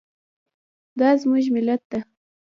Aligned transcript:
دا 0.99 1.09
زموږ 1.21 1.45
ملت 1.55 1.81
ده 1.91 1.99